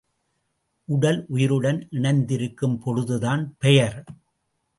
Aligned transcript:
உடல் 0.85 1.25
உயிருடன் 1.27 1.87
இணைந்திருக்கும் 1.91 2.79
பொழுதுதான் 2.79 3.55
பெயர். 3.59 4.03